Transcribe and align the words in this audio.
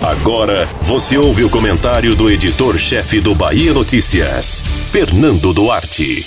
Agora 0.00 0.66
você 0.82 1.18
ouve 1.18 1.44
o 1.44 1.50
comentário 1.50 2.14
do 2.14 2.30
editor-chefe 2.30 3.20
do 3.20 3.34
Bahia 3.34 3.72
Notícias, 3.74 4.60
Fernando 4.90 5.52
Duarte. 5.52 6.26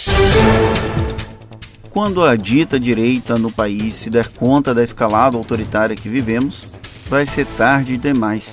Quando 1.90 2.24
a 2.24 2.36
dita 2.36 2.80
direita 2.80 3.36
no 3.36 3.52
país 3.52 3.96
se 3.96 4.10
der 4.10 4.28
conta 4.28 4.74
da 4.74 4.84
escalada 4.84 5.38
autoritária 5.38 5.96
que 5.96 6.08
vivemos, 6.08 6.62
vai 7.10 7.26
ser 7.26 7.46
tarde 7.58 7.98
demais. 7.98 8.46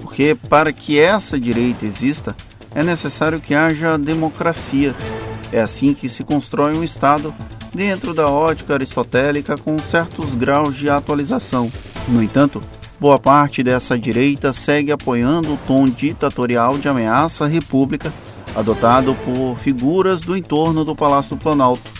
Porque 0.00 0.36
para 0.48 0.72
que 0.72 0.98
essa 0.98 1.38
direita 1.38 1.86
exista, 1.86 2.34
é 2.74 2.82
necessário 2.82 3.40
que 3.40 3.54
haja 3.54 3.96
democracia. 3.96 4.94
É 5.52 5.60
assim 5.60 5.94
que 5.94 6.08
se 6.08 6.24
constrói 6.24 6.76
um 6.76 6.82
Estado 6.82 7.34
dentro 7.72 8.12
da 8.12 8.28
ótica 8.28 8.74
aristotélica 8.74 9.56
com 9.56 9.78
certos 9.78 10.34
graus 10.34 10.76
de 10.76 10.90
atualização. 10.90 11.70
No 12.08 12.22
entanto, 12.22 12.62
boa 13.00 13.18
parte 13.18 13.62
dessa 13.62 13.98
direita 13.98 14.52
segue 14.52 14.92
apoiando 14.92 15.54
o 15.54 15.58
tom 15.66 15.86
ditatorial 15.86 16.76
de 16.76 16.88
ameaça 16.88 17.46
à 17.46 17.48
república 17.48 18.12
adotado 18.54 19.16
por 19.24 19.56
figuras 19.56 20.20
do 20.20 20.36
entorno 20.36 20.84
do 20.84 20.94
Palácio 20.94 21.36
do 21.36 21.42
Planalto. 21.42 21.90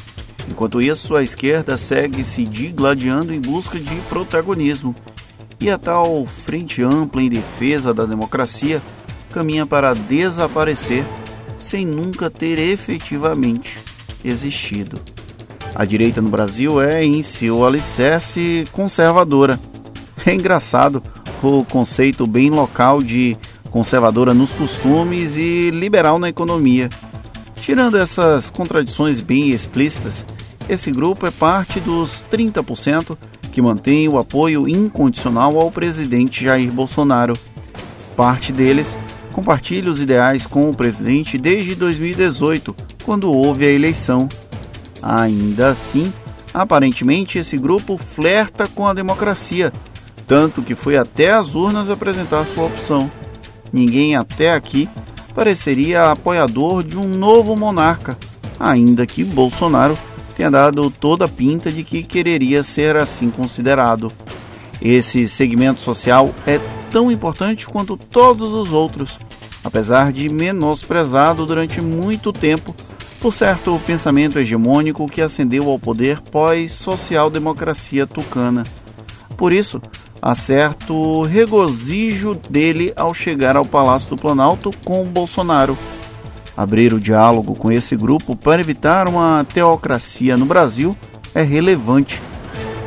Enquanto 0.48 0.80
isso, 0.80 1.16
a 1.16 1.22
esquerda 1.22 1.78
segue 1.78 2.24
se 2.24 2.44
digladiando 2.44 3.32
em 3.32 3.40
busca 3.40 3.78
de 3.78 3.94
protagonismo. 4.08 4.94
E 5.60 5.70
a 5.70 5.78
tal 5.78 6.26
frente 6.44 6.82
ampla 6.82 7.22
em 7.22 7.28
defesa 7.28 7.94
da 7.94 8.04
democracia 8.04 8.82
caminha 9.30 9.64
para 9.64 9.94
desaparecer 9.94 11.04
sem 11.56 11.86
nunca 11.86 12.30
ter 12.30 12.58
efetivamente 12.58 13.78
existido. 14.24 15.00
A 15.74 15.84
direita 15.84 16.20
no 16.20 16.30
Brasil 16.30 16.80
é, 16.80 17.04
em 17.04 17.22
seu 17.22 17.64
alicerce, 17.64 18.64
conservadora. 18.72 19.58
É 20.26 20.34
engraçado 20.34 21.02
o 21.42 21.64
conceito 21.64 22.26
bem 22.26 22.50
local 22.50 23.02
de 23.02 23.36
conservadora 23.70 24.34
nos 24.34 24.50
costumes 24.50 25.36
e 25.36 25.70
liberal 25.70 26.18
na 26.18 26.28
economia. 26.28 26.88
Tirando 27.60 27.96
essas 27.96 28.50
contradições 28.50 29.20
bem 29.20 29.50
explícitas, 29.50 30.24
esse 30.68 30.90
grupo 30.90 31.26
é 31.26 31.30
parte 31.30 31.80
dos 31.80 32.24
30% 32.30 33.16
que 33.52 33.62
mantém 33.62 34.08
o 34.08 34.18
apoio 34.18 34.68
incondicional 34.68 35.58
ao 35.58 35.70
presidente 35.70 36.44
Jair 36.44 36.70
Bolsonaro. 36.70 37.34
Parte 38.16 38.52
deles 38.52 38.96
compartilha 39.32 39.90
os 39.90 40.00
ideais 40.00 40.46
com 40.46 40.68
o 40.68 40.74
presidente 40.74 41.38
desde 41.38 41.74
2018, 41.74 42.74
quando 43.04 43.32
houve 43.32 43.64
a 43.64 43.70
eleição. 43.70 44.28
Ainda 45.02 45.70
assim, 45.70 46.12
aparentemente 46.52 47.38
esse 47.38 47.56
grupo 47.56 47.98
flerta 48.14 48.66
com 48.66 48.86
a 48.86 48.94
democracia, 48.94 49.72
tanto 50.30 50.62
que 50.62 50.76
foi 50.76 50.96
até 50.96 51.32
as 51.32 51.56
urnas 51.56 51.90
apresentar 51.90 52.46
sua 52.46 52.66
opção. 52.66 53.10
Ninguém 53.72 54.14
até 54.14 54.54
aqui 54.54 54.88
pareceria 55.34 56.12
apoiador 56.12 56.84
de 56.84 56.96
um 56.96 57.08
novo 57.08 57.56
monarca, 57.56 58.16
ainda 58.56 59.04
que 59.08 59.24
Bolsonaro 59.24 59.98
tenha 60.36 60.48
dado 60.48 60.88
toda 60.88 61.24
a 61.24 61.28
pinta 61.28 61.68
de 61.68 61.82
que 61.82 62.04
quereria 62.04 62.62
ser 62.62 62.94
assim 62.96 63.28
considerado. 63.28 64.12
Esse 64.80 65.26
segmento 65.26 65.80
social 65.80 66.32
é 66.46 66.60
tão 66.92 67.10
importante 67.10 67.66
quanto 67.66 67.96
todos 67.96 68.52
os 68.52 68.72
outros, 68.72 69.18
apesar 69.64 70.12
de 70.12 70.28
menosprezado 70.28 71.44
durante 71.44 71.80
muito 71.80 72.32
tempo 72.32 72.72
por 73.20 73.34
certo 73.34 73.80
pensamento 73.84 74.38
hegemônico 74.38 75.08
que 75.08 75.22
ascendeu 75.22 75.68
ao 75.68 75.76
poder 75.76 76.20
pós-social-democracia 76.20 78.06
tucana. 78.06 78.62
Por 79.36 79.52
isso, 79.52 79.82
há 80.22 80.34
certo 80.34 81.22
regozijo 81.22 82.34
dele 82.48 82.92
ao 82.96 83.14
chegar 83.14 83.56
ao 83.56 83.64
Palácio 83.64 84.10
do 84.10 84.16
Planalto 84.16 84.70
com 84.84 85.04
Bolsonaro. 85.04 85.76
Abrir 86.56 86.92
o 86.92 87.00
diálogo 87.00 87.54
com 87.54 87.72
esse 87.72 87.96
grupo 87.96 88.36
para 88.36 88.60
evitar 88.60 89.08
uma 89.08 89.46
teocracia 89.52 90.36
no 90.36 90.44
Brasil 90.44 90.96
é 91.34 91.42
relevante. 91.42 92.20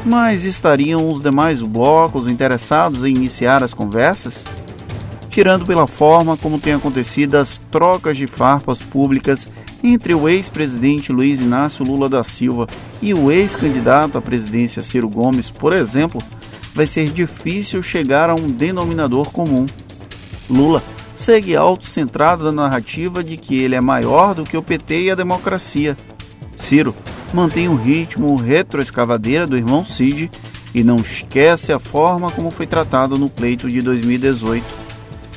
Mas 0.05 0.43
estariam 0.43 1.11
os 1.11 1.21
demais 1.21 1.61
blocos 1.61 2.27
interessados 2.27 3.03
em 3.03 3.09
iniciar 3.09 3.63
as 3.63 3.73
conversas? 3.73 4.43
Tirando 5.29 5.65
pela 5.65 5.87
forma 5.87 6.37
como 6.37 6.59
tem 6.59 6.73
acontecido 6.73 7.35
as 7.35 7.57
trocas 7.71 8.17
de 8.17 8.27
farpas 8.27 8.79
públicas 8.79 9.47
entre 9.83 10.13
o 10.13 10.29
ex-presidente 10.29 11.11
Luiz 11.11 11.41
Inácio 11.41 11.83
Lula 11.83 12.07
da 12.07 12.23
Silva 12.23 12.67
e 13.01 13.13
o 13.13 13.31
ex-candidato 13.31 14.17
à 14.17 14.21
presidência 14.21 14.83
Ciro 14.83 15.09
Gomes, 15.09 15.49
por 15.49 15.73
exemplo, 15.73 16.21
vai 16.73 16.87
ser 16.87 17.09
difícil 17.09 17.83
chegar 17.83 18.29
a 18.29 18.35
um 18.35 18.49
denominador 18.49 19.31
comum. 19.31 19.65
Lula 20.49 20.81
segue 21.15 21.55
autocentrado 21.55 22.45
na 22.45 22.63
narrativa 22.63 23.23
de 23.23 23.37
que 23.37 23.61
ele 23.61 23.75
é 23.75 23.81
maior 23.81 24.33
do 24.33 24.43
que 24.43 24.57
o 24.57 24.63
PT 24.63 25.03
e 25.03 25.11
a 25.11 25.15
democracia. 25.15 25.95
Ciro 26.57 26.95
mantém 27.33 27.67
o 27.67 27.75
ritmo 27.75 28.35
retroescavadeira 28.35 29.47
do 29.47 29.57
irmão 29.57 29.85
Cid 29.85 30.29
e 30.73 30.83
não 30.83 30.97
esquece 30.97 31.71
a 31.71 31.79
forma 31.79 32.29
como 32.31 32.51
foi 32.51 32.67
tratado 32.67 33.17
no 33.17 33.29
pleito 33.29 33.69
de 33.69 33.79
2018. 33.81 34.65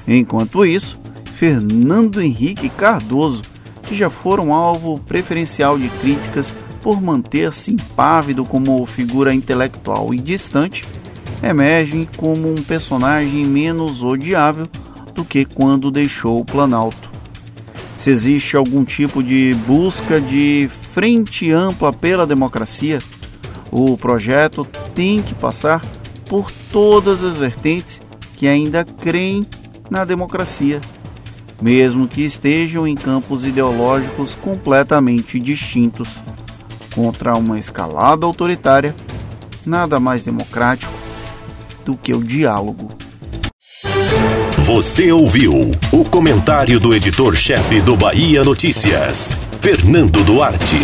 Enquanto 0.09 0.65
isso, 0.65 0.99
Fernando 1.37 2.23
Henrique 2.23 2.69
Cardoso 2.69 3.43
que 3.87 3.97
já 3.97 4.11
foram 4.11 4.53
alvo 4.53 4.99
preferencial 4.99 5.79
de 5.79 5.89
críticas 5.89 6.53
por 6.83 7.01
manter-se 7.01 7.73
impávido 7.73 8.45
como 8.45 8.85
figura 8.87 9.33
intelectual 9.33 10.13
e 10.13 10.19
distante, 10.19 10.83
emergem 11.43 12.09
como 12.17 12.51
um 12.51 12.55
personagem 12.55 13.45
menos 13.45 14.03
odiável 14.03 14.67
do 15.15 15.25
que 15.25 15.45
quando 15.45 15.91
deixou 15.91 16.41
o 16.41 16.45
Planalto. 16.45 17.11
Se 17.99 18.11
existe 18.11 18.57
algum 18.57 18.85
tipo 18.85 19.23
de 19.23 19.55
busca 19.67 20.21
de 20.21 20.71
frente 20.93 21.51
ampla 21.51 21.93
pela 21.93 22.27
democracia, 22.27 22.99
o 23.71 23.97
projeto 23.97 24.65
tem 24.95 25.23
que 25.23 25.35
passar 25.35 25.81
por 26.29 26.51
todas 26.73 27.23
as 27.23 27.39
vertentes 27.39 28.01
que 28.37 28.47
ainda 28.47 28.85
creem 28.85 29.47
na 29.91 30.05
democracia 30.05 30.81
mesmo 31.61 32.07
que 32.07 32.23
estejam 32.23 32.87
em 32.87 32.95
campos 32.95 33.47
ideológicos 33.47 34.35
completamente 34.35 35.39
distintos. 35.39 36.09
Contra 36.95 37.37
uma 37.37 37.59
escalada 37.59 38.27
autoritária, 38.27 38.95
nada 39.65 40.01
mais 40.01 40.23
democrático 40.23 40.93
do 41.87 41.97
que 41.97 42.13
o 42.13 42.23
diálogo. 42.23 42.89
Você 44.59 45.13
ouviu 45.13 45.71
o 45.93 46.05
comentário 46.05 46.81
do 46.81 46.93
editor-chefe 46.93 47.81
do 47.81 47.97
Bahia 47.97 48.43
Notícias, 48.43 49.31
Fernando 49.61 50.25
Duarte. 50.25 50.77